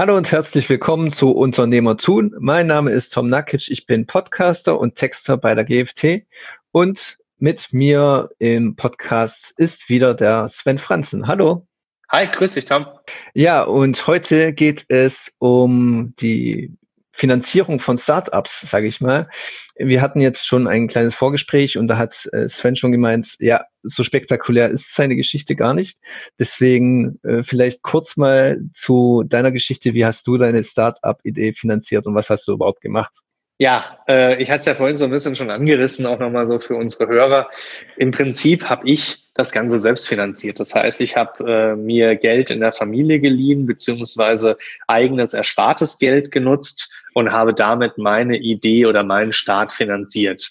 [0.00, 2.32] Hallo und herzlich willkommen zu Unternehmer tun.
[2.38, 6.24] Mein Name ist Tom Nakic, ich bin Podcaster und Texter bei der GFT
[6.70, 11.26] und mit mir im Podcast ist wieder der Sven Franzen.
[11.26, 11.66] Hallo.
[12.10, 12.86] Hi, grüß dich, Tom.
[13.34, 16.77] Ja, und heute geht es um die
[17.18, 19.28] Finanzierung von Startups, sage ich mal.
[19.76, 23.64] Wir hatten jetzt schon ein kleines Vorgespräch und da hat äh, Sven schon gemeint, ja,
[23.82, 25.98] so spektakulär ist seine Geschichte gar nicht.
[26.38, 29.94] Deswegen äh, vielleicht kurz mal zu deiner Geschichte.
[29.94, 33.12] Wie hast du deine Startup-Idee finanziert und was hast du überhaupt gemacht?
[33.60, 36.60] Ja, äh, ich hatte es ja vorhin so ein bisschen schon angerissen, auch nochmal so
[36.60, 37.50] für unsere Hörer.
[37.96, 40.60] Im Prinzip habe ich das Ganze selbst finanziert.
[40.60, 46.30] Das heißt, ich habe äh, mir Geld in der Familie geliehen, beziehungsweise eigenes erspartes Geld
[46.30, 50.48] genutzt und habe damit meine Idee oder meinen Start finanziert.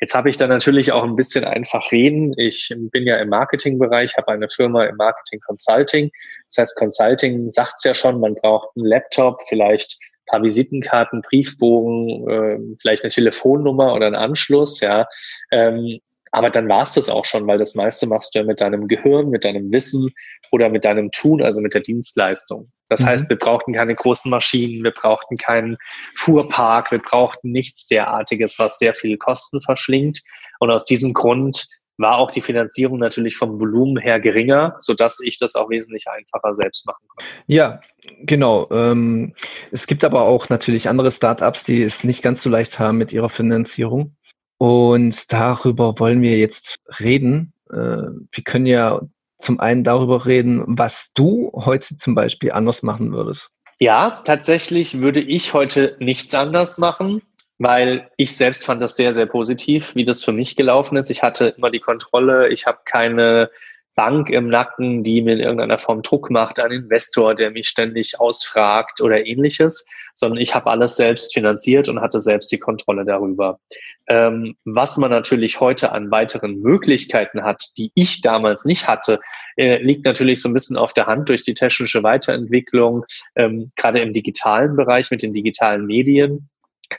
[0.00, 2.34] Jetzt habe ich da natürlich auch ein bisschen einfach reden.
[2.36, 6.10] Ich bin ja im Marketingbereich, habe eine Firma im Marketing Consulting.
[6.48, 9.96] Das heißt, Consulting sagt es ja schon, man braucht einen Laptop, vielleicht
[10.26, 15.06] paar Visitenkarten, Briefbogen, äh, vielleicht eine Telefonnummer oder einen Anschluss, ja.
[15.52, 16.00] Ähm,
[16.32, 18.88] aber dann war es das auch schon, weil das meiste machst du ja mit deinem
[18.88, 20.12] Gehirn, mit deinem Wissen
[20.50, 22.72] oder mit deinem Tun, also mit der Dienstleistung.
[22.88, 23.06] Das mhm.
[23.06, 25.76] heißt, wir brauchten keine großen Maschinen, wir brauchten keinen
[26.16, 30.20] Fuhrpark, wir brauchten nichts derartiges, was sehr viel Kosten verschlingt.
[30.60, 31.66] Und aus diesem Grund
[31.98, 36.06] war auch die Finanzierung natürlich vom Volumen her geringer, so dass ich das auch wesentlich
[36.08, 37.30] einfacher selbst machen konnte.
[37.46, 37.80] Ja,
[38.20, 38.68] genau.
[38.70, 39.34] Ähm,
[39.72, 43.12] es gibt aber auch natürlich andere Startups, die es nicht ganz so leicht haben mit
[43.12, 44.16] ihrer Finanzierung.
[44.58, 47.52] Und darüber wollen wir jetzt reden.
[47.70, 49.00] Äh, wir können ja
[49.38, 53.50] zum einen darüber reden, was du heute zum Beispiel anders machen würdest.
[53.80, 57.22] Ja, tatsächlich würde ich heute nichts anders machen
[57.58, 61.10] weil ich selbst fand das sehr, sehr positiv, wie das für mich gelaufen ist.
[61.10, 63.50] Ich hatte immer die Kontrolle, ich habe keine
[63.96, 68.20] Bank im Nacken, die mir in irgendeiner Form Druck macht, ein Investor, der mich ständig
[68.20, 73.58] ausfragt oder ähnliches, sondern ich habe alles selbst finanziert und hatte selbst die Kontrolle darüber.
[74.08, 79.20] Ähm, was man natürlich heute an weiteren Möglichkeiten hat, die ich damals nicht hatte,
[79.56, 83.04] äh, liegt natürlich so ein bisschen auf der Hand durch die technische Weiterentwicklung,
[83.36, 86.48] ähm, gerade im digitalen Bereich mit den digitalen Medien.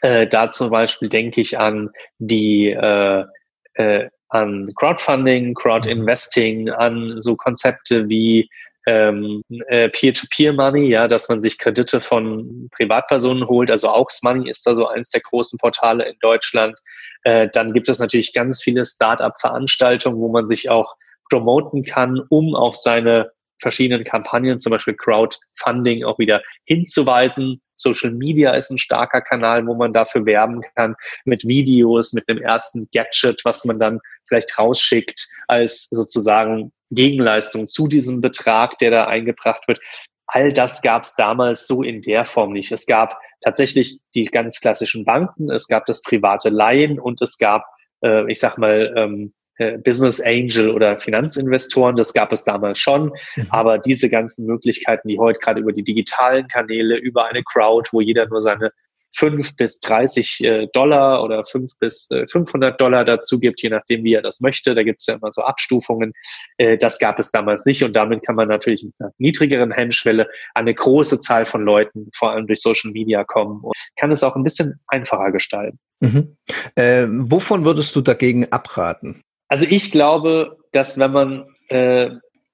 [0.01, 3.25] Äh, da zum Beispiel denke ich an die äh,
[3.73, 8.49] äh, an Crowdfunding, Crowdinvesting, an so Konzepte wie
[8.89, 13.69] ähm, äh, Peer-to-Peer-Money, ja, dass man sich Kredite von Privatpersonen holt.
[13.69, 16.75] Also Aux Money ist da so eins der großen Portale in Deutschland.
[17.23, 20.95] Äh, dann gibt es natürlich ganz viele Start-up-Veranstaltungen, wo man sich auch
[21.29, 27.61] promoten kann, um auf seine verschiedenen Kampagnen, zum Beispiel Crowdfunding, auch wieder hinzuweisen.
[27.75, 30.95] Social Media ist ein starker Kanal, wo man dafür werben kann,
[31.25, 37.87] mit Videos, mit dem ersten Gadget, was man dann vielleicht rausschickt als sozusagen Gegenleistung zu
[37.87, 39.79] diesem Betrag, der da eingebracht wird.
[40.27, 42.71] All das gab es damals so in der Form nicht.
[42.71, 47.63] Es gab tatsächlich die ganz klassischen Banken, es gab das private Leihen und es gab,
[48.03, 53.11] äh, ich sag mal, ähm, äh, Business Angel oder Finanzinvestoren, das gab es damals schon.
[53.35, 53.47] Mhm.
[53.49, 58.01] Aber diese ganzen Möglichkeiten, die heute gerade über die digitalen Kanäle, über eine Crowd, wo
[58.01, 58.71] jeder nur seine
[59.15, 64.03] 5 bis 30 äh, Dollar oder 5 bis äh, 500 Dollar dazu gibt, je nachdem,
[64.03, 64.75] wie er das möchte.
[64.75, 66.13] Da gibt es ja immer so Abstufungen.
[66.57, 70.23] Äh, das gab es damals nicht und damit kann man natürlich mit einer niedrigeren Hemmschwelle
[70.53, 74.23] an eine große Zahl von Leuten, vor allem durch Social Media kommen und kann es
[74.23, 75.79] auch ein bisschen einfacher gestalten.
[75.99, 76.37] Mhm.
[76.75, 79.21] Äh, wovon würdest du dagegen abraten?
[79.47, 82.11] Also ich glaube, dass wenn man äh,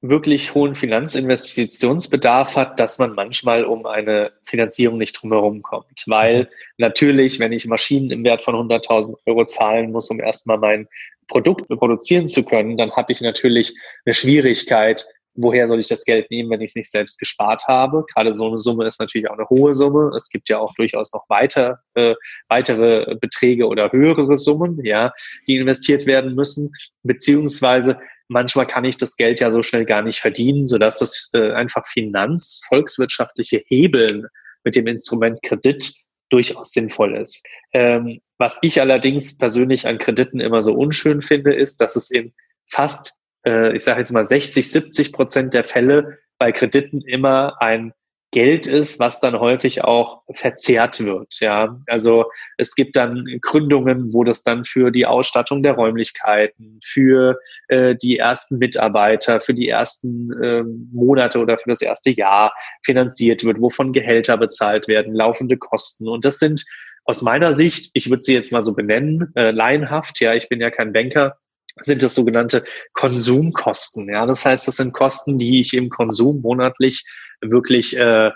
[0.09, 6.03] wirklich hohen Finanzinvestitionsbedarf hat, dass man manchmal um eine Finanzierung nicht drumherum kommt.
[6.07, 10.87] Weil natürlich, wenn ich Maschinen im Wert von 100.000 Euro zahlen muss, um erstmal mein
[11.27, 13.73] Produkt produzieren zu können, dann habe ich natürlich
[14.05, 15.05] eine Schwierigkeit,
[15.35, 18.05] woher soll ich das Geld nehmen, wenn ich es nicht selbst gespart habe?
[18.13, 20.11] Gerade so eine Summe ist natürlich auch eine hohe Summe.
[20.15, 22.15] Es gibt ja auch durchaus noch weiter, äh,
[22.47, 25.11] weitere Beträge oder höhere Summen, ja,
[25.47, 26.71] die investiert werden müssen.
[27.03, 31.51] Beziehungsweise manchmal kann ich das Geld ja so schnell gar nicht verdienen, sodass das äh,
[31.51, 34.27] einfach Finanz, volkswirtschaftliche Hebeln
[34.63, 35.93] mit dem Instrument Kredit
[36.29, 37.45] durchaus sinnvoll ist.
[37.71, 42.33] Ähm, was ich allerdings persönlich an Krediten immer so unschön finde, ist, dass es in
[42.67, 47.93] fast äh, ich sage jetzt mal 60, 70 Prozent der Fälle bei Krediten immer ein
[48.35, 51.39] Geld ist, was dann häufig auch verzehrt wird.
[51.39, 52.25] Ja, also
[52.57, 57.39] es gibt dann Gründungen, wo das dann für die Ausstattung der Räumlichkeiten, für
[57.69, 62.53] äh, die ersten Mitarbeiter, für die ersten äh, Monate oder für das erste Jahr
[62.83, 66.09] finanziert wird, wovon Gehälter bezahlt werden, laufende Kosten.
[66.09, 66.65] Und das sind
[67.05, 70.19] aus meiner Sicht, ich würde sie jetzt mal so benennen, äh, laienhaft.
[70.19, 71.37] Ja, ich bin ja kein Banker,
[71.81, 72.63] sind das sogenannte
[72.93, 74.09] Konsumkosten.
[74.09, 77.03] Ja, das heißt, das sind Kosten, die ich im Konsum monatlich
[77.41, 78.31] wirklich, äh,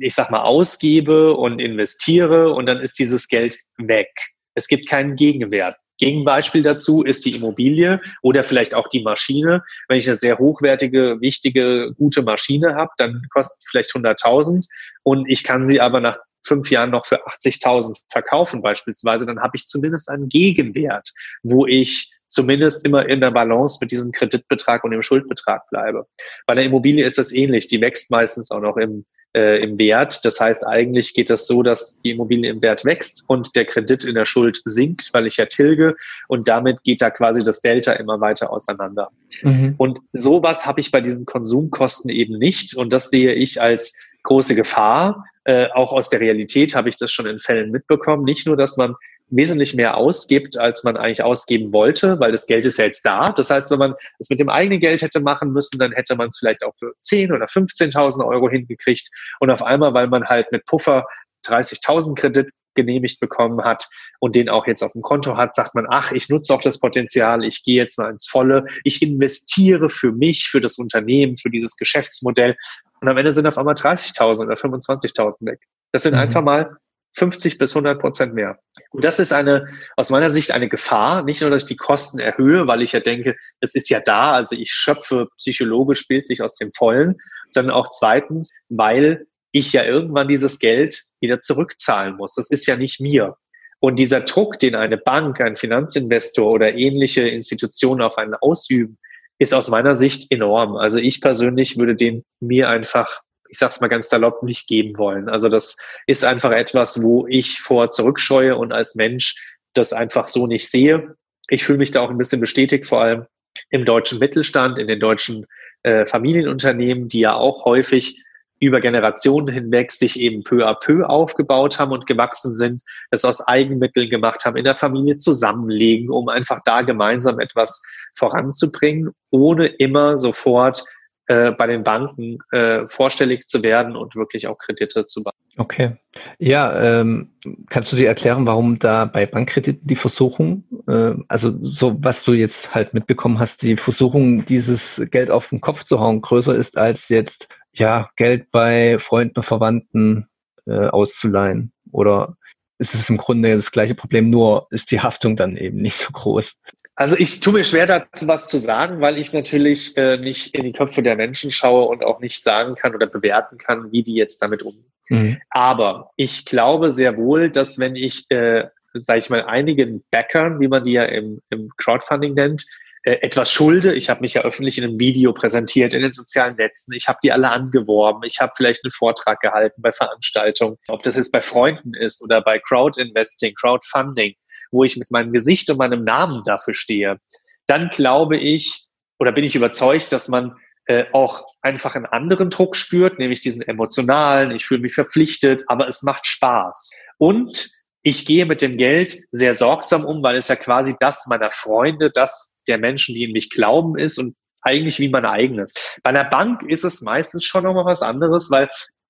[0.00, 4.10] ich sag mal, ausgebe und investiere und dann ist dieses Geld weg.
[4.54, 5.76] Es gibt keinen Gegenwert.
[5.98, 9.62] Gegenbeispiel dazu ist die Immobilie oder vielleicht auch die Maschine.
[9.88, 14.66] Wenn ich eine sehr hochwertige, wichtige, gute Maschine habe, dann kostet vielleicht 100.000
[15.04, 19.52] und ich kann sie aber nach fünf Jahren noch für 80.000 verkaufen beispielsweise, dann habe
[19.54, 21.10] ich zumindest einen Gegenwert,
[21.42, 26.06] wo ich zumindest immer in der Balance mit diesem Kreditbetrag und dem Schuldbetrag bleibe.
[26.46, 27.66] Bei der Immobilie ist das ähnlich.
[27.66, 30.24] Die wächst meistens auch noch im, äh, im Wert.
[30.24, 34.04] Das heißt, eigentlich geht das so, dass die Immobilie im Wert wächst und der Kredit
[34.04, 35.94] in der Schuld sinkt, weil ich ja tilge
[36.28, 39.10] und damit geht da quasi das Delta immer weiter auseinander.
[39.42, 39.74] Mhm.
[39.78, 44.54] Und sowas habe ich bei diesen Konsumkosten eben nicht und das sehe ich als große
[44.54, 45.24] Gefahr.
[45.44, 48.24] Äh, auch aus der Realität habe ich das schon in Fällen mitbekommen.
[48.24, 48.94] Nicht nur, dass man
[49.32, 53.32] wesentlich mehr ausgibt, als man eigentlich ausgeben wollte, weil das Geld ist ja jetzt da.
[53.32, 56.28] Das heißt, wenn man es mit dem eigenen Geld hätte machen müssen, dann hätte man
[56.28, 59.08] es vielleicht auch für 10 oder 15.000 Euro hingekriegt.
[59.40, 61.06] Und auf einmal, weil man halt mit Puffer
[61.46, 63.86] 30.000 Kredit genehmigt bekommen hat
[64.20, 66.78] und den auch jetzt auf dem Konto hat, sagt man, ach, ich nutze auch das
[66.80, 71.50] Potenzial, ich gehe jetzt mal ins Volle, ich investiere für mich, für das Unternehmen, für
[71.50, 72.56] dieses Geschäftsmodell
[73.02, 75.60] und am Ende sind auf einmal 30.000 oder 25.000 weg.
[75.92, 76.20] Das sind mhm.
[76.20, 76.76] einfach mal
[77.14, 78.58] 50 bis 100 Prozent mehr.
[78.90, 81.22] Und das ist eine, aus meiner Sicht eine Gefahr.
[81.22, 84.32] Nicht nur, dass ich die Kosten erhöhe, weil ich ja denke, es ist ja da,
[84.32, 87.16] also ich schöpfe psychologisch bildlich aus dem Vollen,
[87.48, 92.34] sondern auch zweitens, weil ich ja irgendwann dieses Geld wieder zurückzahlen muss.
[92.34, 93.36] Das ist ja nicht mir.
[93.80, 98.96] Und dieser Druck, den eine Bank, ein Finanzinvestor oder ähnliche Institutionen auf einen ausüben,
[99.38, 100.76] ist aus meiner Sicht enorm.
[100.76, 105.28] Also ich persönlich würde den mir einfach ich sag's mal ganz salopp, nicht geben wollen.
[105.28, 105.76] Also das
[106.06, 111.14] ist einfach etwas, wo ich vor zurückscheue und als Mensch das einfach so nicht sehe.
[111.48, 113.26] Ich fühle mich da auch ein bisschen bestätigt, vor allem
[113.68, 115.46] im deutschen Mittelstand, in den deutschen
[115.82, 118.24] äh, Familienunternehmen, die ja auch häufig
[118.58, 123.46] über Generationen hinweg sich eben peu à peu aufgebaut haben und gewachsen sind, es aus
[123.46, 127.82] Eigenmitteln gemacht haben, in der Familie zusammenlegen, um einfach da gemeinsam etwas
[128.14, 130.84] voranzubringen, ohne immer sofort
[131.26, 135.38] äh, bei den Banken äh, vorstellig zu werden und wirklich auch Kredite zu bekommen.
[135.56, 135.96] Okay.
[136.38, 137.30] Ja, ähm,
[137.68, 142.32] kannst du dir erklären, warum da bei Bankkrediten die Versuchung, äh, also so was du
[142.32, 146.76] jetzt halt mitbekommen hast, die Versuchung, dieses Geld auf den Kopf zu hauen, größer ist
[146.76, 150.28] als jetzt ja Geld bei Freunden, Verwandten
[150.66, 151.72] äh, auszuleihen?
[151.90, 152.36] Oder
[152.78, 156.10] ist es im Grunde das gleiche Problem, nur ist die Haftung dann eben nicht so
[156.12, 156.58] groß?
[156.94, 160.64] Also ich tue mir schwer dazu was zu sagen, weil ich natürlich äh, nicht in
[160.64, 164.14] die Köpfe der Menschen schaue und auch nicht sagen kann oder bewerten kann, wie die
[164.14, 164.92] jetzt damit umgehen.
[165.08, 165.40] Mhm.
[165.50, 170.68] Aber ich glaube sehr wohl, dass wenn ich, äh, sage ich mal, einigen Backern, wie
[170.68, 172.66] man die ja im, im Crowdfunding nennt,
[173.04, 173.94] äh, etwas schulde.
[173.94, 176.92] Ich habe mich ja öffentlich in einem Video präsentiert, in den sozialen Netzen.
[176.94, 178.22] Ich habe die alle angeworben.
[178.24, 180.76] Ich habe vielleicht einen Vortrag gehalten bei Veranstaltungen.
[180.88, 184.34] Ob das jetzt bei Freunden ist oder bei Crowdinvesting, Crowdfunding,
[184.70, 187.18] wo ich mit meinem Gesicht und meinem Namen dafür stehe,
[187.66, 188.86] dann glaube ich
[189.18, 190.56] oder bin ich überzeugt, dass man
[190.86, 195.86] äh, auch einfach einen anderen Druck spürt, nämlich diesen emotionalen, ich fühle mich verpflichtet, aber
[195.86, 196.90] es macht Spaß.
[197.18, 197.68] Und
[198.02, 202.10] ich gehe mit dem Geld sehr sorgsam um, weil es ja quasi das meiner Freunde,
[202.12, 205.74] das der Menschen, die in mich glauben, ist und eigentlich wie mein eigenes.
[206.02, 208.68] Bei einer Bank ist es meistens schon nochmal was anderes, weil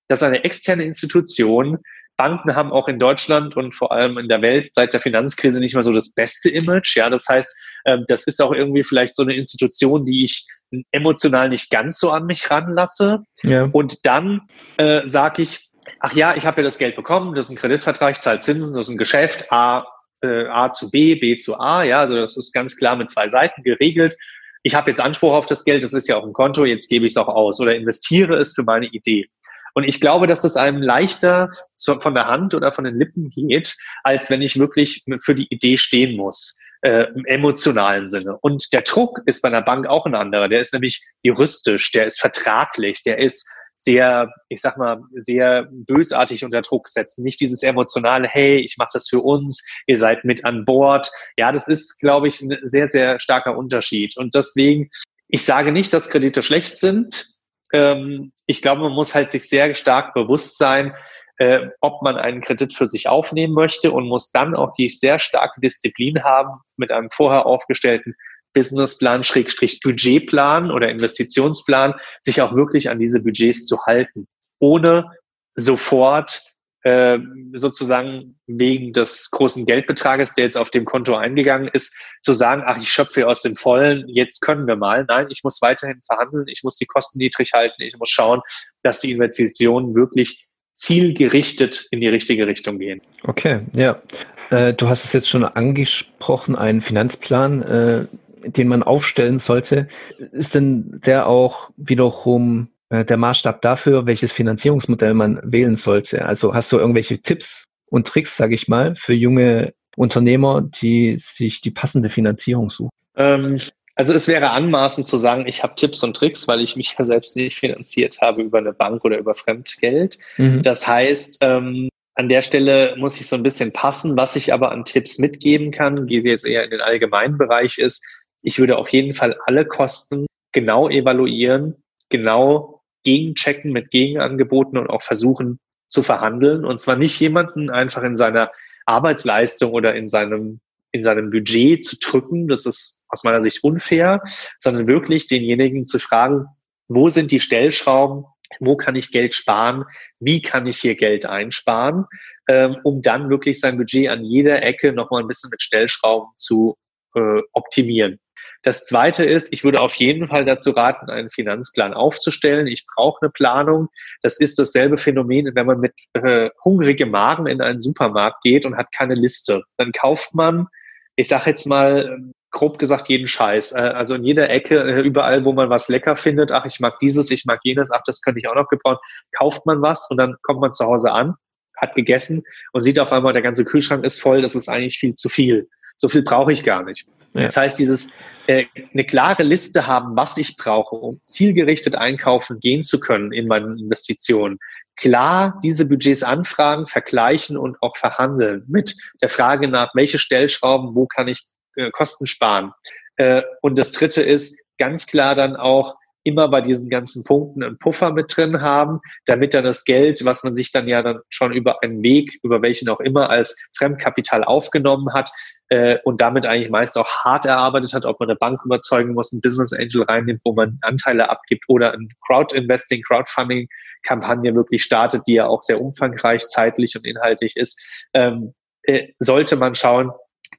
[0.09, 1.79] das ist eine externe Institution.
[2.17, 5.75] Banken haben auch in Deutschland und vor allem in der Welt seit der Finanzkrise nicht
[5.75, 6.97] mehr so das beste Image.
[6.97, 7.55] Ja, das heißt,
[7.87, 10.47] ähm, das ist auch irgendwie vielleicht so eine Institution, die ich
[10.91, 13.21] emotional nicht ganz so an mich ranlasse.
[13.43, 13.69] Ja.
[13.73, 14.43] Und dann
[14.77, 15.69] äh, sage ich,
[16.01, 18.75] ach ja, ich habe ja das Geld bekommen, das ist ein Kreditvertrag, ich zahle Zinsen,
[18.75, 19.87] das ist ein Geschäft, A,
[20.23, 23.29] äh, A zu B, B zu A, ja, also das ist ganz klar mit zwei
[23.29, 24.17] Seiten geregelt.
[24.63, 27.07] Ich habe jetzt Anspruch auf das Geld, das ist ja auf dem Konto, jetzt gebe
[27.07, 29.29] ich es auch aus oder investiere es für meine Idee.
[29.75, 31.49] Und ich glaube, dass das einem leichter
[31.79, 33.75] von der Hand oder von den Lippen geht,
[34.05, 38.37] als wenn ich wirklich für die Idee stehen muss, äh, im emotionalen Sinne.
[38.43, 40.49] Und der Druck ist bei einer Bank auch ein anderer.
[40.49, 43.49] Der ist nämlich juristisch, der ist vertraglich, der ist
[43.85, 47.25] sehr, ich sag mal, sehr bösartig unter Druck setzen.
[47.25, 51.11] Nicht dieses emotionale, hey, ich mache das für uns, ihr seid mit an Bord.
[51.37, 54.17] Ja, das ist, glaube ich, ein sehr, sehr starker Unterschied.
[54.17, 54.91] Und deswegen,
[55.29, 57.27] ich sage nicht, dass Kredite schlecht sind.
[57.73, 60.95] Ähm, ich glaube, man muss halt sich sehr stark bewusst sein,
[61.39, 65.19] äh, ob man einen Kredit für sich aufnehmen möchte und muss dann auch die sehr
[65.19, 68.15] starke Disziplin haben, mit einem vorher aufgestellten
[68.53, 74.27] Businessplan, Schrägstrich Budgetplan oder Investitionsplan, sich auch wirklich an diese Budgets zu halten,
[74.59, 75.11] ohne
[75.55, 76.43] sofort
[76.85, 77.19] äh,
[77.55, 82.77] sozusagen wegen des großen Geldbetrages, der jetzt auf dem Konto eingegangen ist, zu sagen, ach,
[82.77, 85.05] ich schöpfe aus dem Vollen, jetzt können wir mal.
[85.07, 88.41] Nein, ich muss weiterhin verhandeln, ich muss die Kosten niedrig halten, ich muss schauen,
[88.83, 93.01] dass die Investitionen wirklich zielgerichtet in die richtige Richtung gehen.
[93.23, 94.03] Okay, ja.
[94.51, 98.07] Äh, du hast es jetzt schon angesprochen, einen Finanzplan, äh,
[98.45, 99.89] den man aufstellen sollte.
[100.33, 106.25] Ist denn der auch wiederum äh, der Maßstab dafür, welches Finanzierungsmodell man wählen sollte?
[106.27, 111.61] Also hast du irgendwelche Tipps und Tricks, sage ich mal, für junge Unternehmer, die sich
[111.61, 112.91] die passende Finanzierung suchen?
[113.17, 113.61] Ähm,
[113.95, 117.05] also es wäre anmaßend zu sagen, ich habe Tipps und Tricks, weil ich mich ja
[117.05, 120.19] selbst nicht finanziert habe über eine Bank oder über Fremdgeld.
[120.39, 120.63] Mhm.
[120.63, 124.17] Das heißt, ähm, an der Stelle muss ich so ein bisschen passen.
[124.17, 128.05] Was ich aber an Tipps mitgeben kann, geht jetzt eher in den allgemeinen Bereich, ist,
[128.43, 135.03] ich würde auf jeden Fall alle Kosten genau evaluieren, genau gegenchecken mit Gegenangeboten und auch
[135.03, 135.59] versuchen
[135.89, 136.65] zu verhandeln.
[136.65, 138.51] Und zwar nicht jemanden einfach in seiner
[138.87, 140.61] Arbeitsleistung oder in seinem,
[140.93, 142.49] in seinem Budget zu drücken.
[142.49, 144.23] Das ist aus meiner Sicht unfair,
[144.59, 146.47] sondern wirklich denjenigen zu fragen,
[146.89, 148.25] wo sind die Stellschrauben?
[148.61, 149.85] Wo kann ich Geld sparen?
[150.21, 152.05] Wie kann ich hier Geld einsparen?
[152.49, 156.77] Ähm, um dann wirklich sein Budget an jeder Ecke nochmal ein bisschen mit Stellschrauben zu
[157.15, 158.19] äh, optimieren.
[158.63, 162.67] Das zweite ist, ich würde auf jeden Fall dazu raten, einen Finanzplan aufzustellen.
[162.67, 163.89] Ich brauche eine Planung.
[164.23, 168.77] Das ist dasselbe Phänomen, wenn man mit äh, hungrigem Magen in einen Supermarkt geht und
[168.77, 169.63] hat keine Liste.
[169.79, 170.69] Dann kauft man,
[171.17, 172.19] ich sage jetzt mal,
[172.53, 173.73] grob gesagt jeden Scheiß.
[173.73, 176.99] Äh, also in jeder Ecke, äh, überall, wo man was lecker findet, ach, ich mag
[177.01, 178.99] dieses, ich mag jenes, ach, das könnte ich auch noch gebrauchen,
[179.37, 181.35] kauft man was und dann kommt man zu Hause an,
[181.77, 185.15] hat gegessen und sieht auf einmal, der ganze Kühlschrank ist voll, das ist eigentlich viel
[185.15, 185.69] zu viel.
[185.97, 187.07] So viel brauche ich gar nicht.
[187.35, 187.43] Ja.
[187.43, 188.13] Das heißt, dieses
[188.47, 193.47] äh, eine klare Liste haben, was ich brauche, um zielgerichtet einkaufen gehen zu können in
[193.47, 194.59] meinen Investitionen.
[194.97, 201.07] Klar diese Budgets anfragen, vergleichen und auch verhandeln mit der Frage nach, welche Stellschrauben, wo
[201.07, 201.43] kann ich
[201.77, 202.73] äh, Kosten sparen.
[203.17, 207.79] Äh, und das dritte ist ganz klar dann auch immer bei diesen ganzen Punkten einen
[207.79, 211.53] Puffer mit drin haben, damit dann das Geld, was man sich dann ja dann schon
[211.53, 215.31] über einen Weg, über welchen auch immer, als Fremdkapital aufgenommen hat,
[215.73, 219.33] äh, und damit eigentlich meist auch hart erarbeitet hat, ob man eine Bank überzeugen muss,
[219.33, 225.35] ein Business Angel reinnimmt, wo man Anteile abgibt oder ein Crowd-Investing, Crowdfunding-Kampagne wirklich startet, die
[225.35, 227.81] ja auch sehr umfangreich zeitlich und inhaltlich ist,
[228.13, 228.53] ähm,
[228.83, 230.11] äh, sollte man schauen,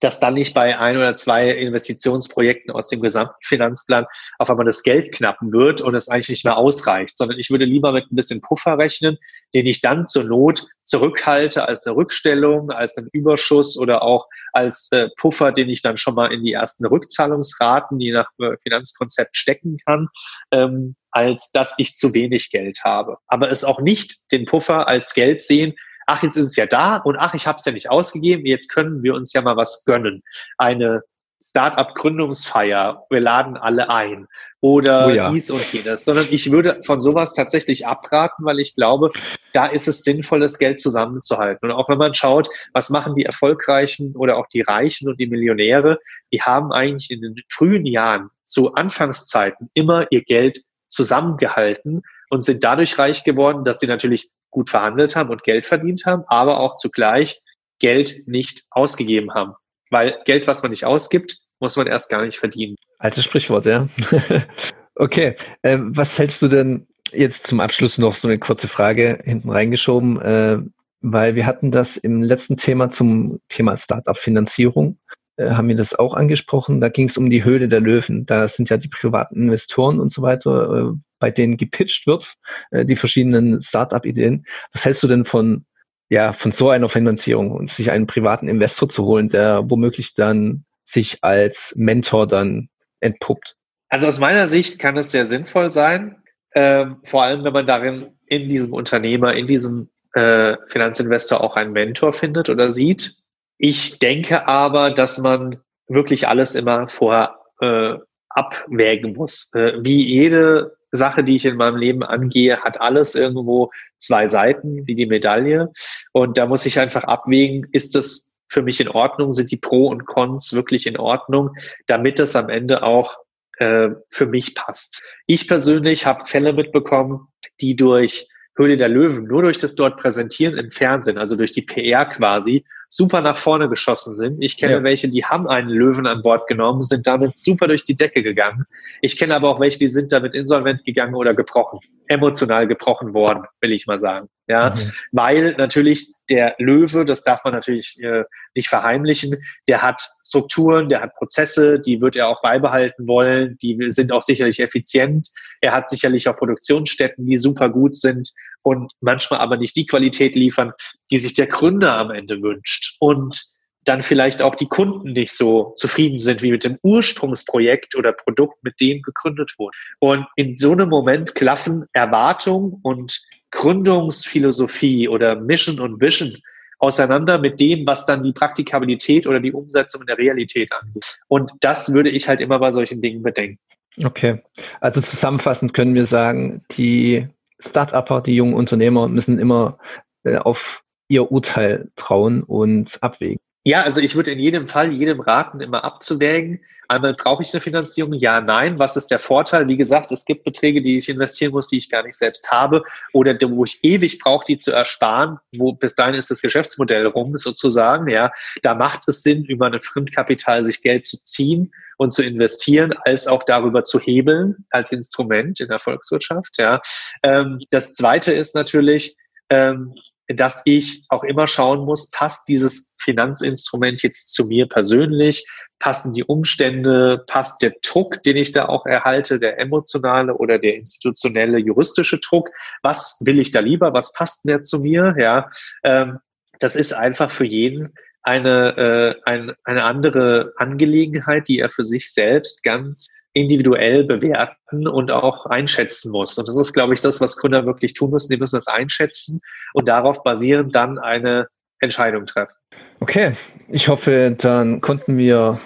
[0.04, 4.06] dass dann nicht bei ein oder zwei Investitionsprojekten aus dem gesamten Finanzplan
[4.38, 7.66] auf einmal das Geld knappen wird und es eigentlich nicht mehr ausreicht, sondern ich würde
[7.66, 9.18] lieber mit ein bisschen Puffer rechnen,
[9.54, 14.92] den ich dann zur Not zurückhalte als eine Rückstellung, als einen Überschuss oder auch als
[14.92, 19.38] äh, Puffer, den ich dann schon mal in die ersten Rückzahlungsraten, je nach äh, Finanzkonzept
[19.38, 20.10] stecken kann,
[20.52, 23.18] ähm, als dass ich zu wenig Geld habe.
[23.28, 25.74] Aber es auch nicht den Puffer als Geld sehen,
[26.08, 28.70] ach, jetzt ist es ja da und ach, ich habe es ja nicht ausgegeben, jetzt
[28.70, 30.24] können wir uns ja mal was gönnen.
[30.58, 31.04] Eine
[31.44, 34.28] Startup-Gründungsfeier, wir laden alle ein
[34.62, 35.30] oder oh ja.
[35.30, 39.12] dies und jenes, sondern ich würde von sowas tatsächlich abraten, weil ich glaube,
[39.52, 41.70] da ist es sinnvoll, das Geld zusammenzuhalten.
[41.70, 45.28] Und auch wenn man schaut, was machen die Erfolgreichen oder auch die Reichen und die
[45.28, 46.00] Millionäre,
[46.32, 52.64] die haben eigentlich in den frühen Jahren zu Anfangszeiten immer ihr Geld zusammengehalten und sind
[52.64, 56.76] dadurch reich geworden, dass sie natürlich gut verhandelt haben und Geld verdient haben, aber auch
[56.76, 57.42] zugleich
[57.80, 59.54] Geld nicht ausgegeben haben.
[59.90, 62.76] Weil Geld, was man nicht ausgibt, muss man erst gar nicht verdienen.
[63.00, 63.90] Altes Sprichwort, ja.
[64.96, 69.50] okay, äh, was hältst du denn jetzt zum Abschluss noch so eine kurze Frage hinten
[69.50, 70.60] reingeschoben, äh,
[71.02, 74.98] weil wir hatten das im letzten Thema zum Thema Startup-Finanzierung,
[75.38, 76.82] äh, haben wir das auch angesprochen.
[76.82, 78.26] Da ging es um die Höhle der Löwen.
[78.26, 82.36] Da sind ja die privaten Investoren und so weiter, äh, bei denen gepitcht wird,
[82.72, 84.46] äh, die verschiedenen Startup-Ideen.
[84.74, 85.66] Was hältst du denn von
[86.10, 90.64] ja, von so einer Finanzierung und sich einen privaten Investor zu holen, der womöglich dann
[90.84, 93.56] sich als Mentor dann entpuppt?
[93.90, 96.18] Also aus meiner Sicht kann es sehr sinnvoll sein,
[96.54, 101.74] ähm, vor allem wenn man darin in diesem Unternehmer, in diesem äh, Finanzinvestor auch einen
[101.74, 103.16] Mentor findet oder sieht.
[103.58, 107.98] Ich denke aber, dass man wirklich alles immer vorher äh,
[108.30, 109.54] abwägen muss.
[109.54, 114.86] Äh, wie jede Sache, die ich in meinem Leben angehe, hat alles irgendwo zwei Seiten
[114.86, 115.72] wie die Medaille.
[116.12, 119.32] Und da muss ich einfach abwägen, ist das für mich in Ordnung?
[119.32, 121.52] Sind die Pro und Cons wirklich in Ordnung,
[121.88, 123.18] damit das am Ende auch
[123.58, 125.02] äh, für mich passt?
[125.26, 127.28] Ich persönlich habe Fälle mitbekommen,
[127.60, 131.64] die durch Höhle der Löwen, nur durch das dort Präsentieren im Fernsehen, also durch die
[131.64, 134.38] PR quasi, super nach vorne geschossen sind.
[134.40, 134.84] Ich kenne ja.
[134.84, 138.66] welche, die haben einen Löwen an Bord genommen, sind damit super durch die Decke gegangen.
[139.02, 143.46] Ich kenne aber auch welche, die sind damit insolvent gegangen oder gebrochen, emotional gebrochen worden,
[143.62, 144.30] will ich mal sagen.
[144.48, 144.92] Ja, mhm.
[145.12, 151.02] weil natürlich der Löwe, das darf man natürlich äh, nicht verheimlichen, der hat Strukturen, der
[151.02, 155.30] hat Prozesse, die wird er auch beibehalten wollen, die sind auch sicherlich effizient.
[155.62, 158.30] Er hat sicherlich auch Produktionsstätten, die super gut sind
[158.64, 160.72] und manchmal aber nicht die Qualität liefern,
[161.12, 162.96] die sich der Gründer am Ende wünscht.
[163.00, 163.42] Und
[163.86, 168.64] dann vielleicht auch die Kunden nicht so zufrieden sind wie mit dem Ursprungsprojekt oder Produkt,
[168.64, 169.76] mit dem gegründet wurde.
[170.00, 173.20] Und in so einem Moment klaffen Erwartung und
[173.52, 176.38] Gründungsphilosophie oder Mission und Vision
[176.80, 181.18] auseinander mit dem, was dann die Praktikabilität oder die Umsetzung in der Realität angeht.
[181.28, 183.60] Und das würde ich halt immer bei solchen Dingen bedenken.
[184.04, 184.42] Okay.
[184.82, 187.28] Also zusammenfassend können wir sagen, die
[187.64, 189.78] Start-Upper, die jungen Unternehmer müssen immer
[190.24, 193.40] äh, auf ihr Urteil trauen und abwägen.
[193.64, 196.60] Ja, also ich würde in jedem Fall jedem raten, immer abzuwägen.
[196.90, 198.14] Einmal brauche ich eine Finanzierung?
[198.14, 198.78] Ja, nein.
[198.78, 199.68] Was ist der Vorteil?
[199.70, 202.84] Wie gesagt, es gibt Beträge, die ich investieren muss, die ich gar nicht selbst habe
[203.14, 205.40] oder wo ich ewig brauche, die zu ersparen.
[205.56, 208.10] Wo bis dahin ist das Geschäftsmodell rum sozusagen.
[208.10, 208.32] Ja,
[208.64, 213.28] da macht es Sinn, über ein Fremdkapital sich Geld zu ziehen und zu investieren, als
[213.28, 216.58] auch darüber zu hebeln als Instrument in der Volkswirtschaft.
[216.60, 216.82] Ja,
[217.24, 219.16] ähm, das Zweite ist natürlich
[219.50, 219.96] ähm,
[220.28, 225.46] dass ich auch immer schauen muss, passt dieses Finanzinstrument jetzt zu mir persönlich?
[225.80, 227.24] Passen die Umstände?
[227.28, 232.50] Passt der Druck, den ich da auch erhalte, der emotionale oder der institutionelle juristische Druck?
[232.82, 233.94] Was will ich da lieber?
[233.94, 235.16] Was passt mehr zu mir?
[235.18, 235.50] Ja,
[235.84, 236.20] ähm,
[236.60, 242.12] das ist einfach für jeden eine, äh, ein, eine andere Angelegenheit, die er für sich
[242.12, 246.38] selbst ganz individuell bewerten und auch einschätzen muss.
[246.38, 248.28] Und das ist, glaube ich, das, was Gründer wirklich tun müssen.
[248.28, 249.40] Sie müssen das einschätzen
[249.74, 251.48] und darauf basierend dann eine
[251.80, 252.56] Entscheidung treffen.
[253.00, 253.36] Okay,
[253.68, 255.60] ich hoffe, dann konnten wir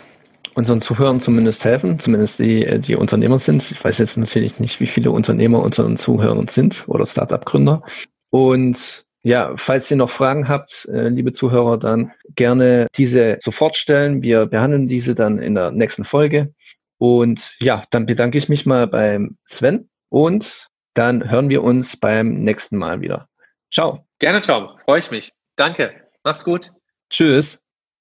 [0.56, 3.70] unseren Zuhörern zumindest helfen, zumindest die, die Unternehmer sind.
[3.70, 7.84] Ich weiß jetzt natürlich nicht, wie viele Unternehmer unter den Zuhörern sind oder Startup-Gründer.
[8.32, 14.22] Und ja, falls ihr noch Fragen habt, äh, liebe Zuhörer, dann gerne diese sofort stellen.
[14.22, 16.54] Wir behandeln diese dann in der nächsten Folge.
[16.98, 22.36] Und ja, dann bedanke ich mich mal beim Sven und dann hören wir uns beim
[22.44, 23.28] nächsten Mal wieder.
[23.72, 24.08] Ciao.
[24.20, 24.70] Gerne, Tom.
[24.86, 25.34] Freue ich mich.
[25.58, 25.92] Danke.
[26.24, 26.72] Mach's gut.
[27.10, 27.67] Tschüss.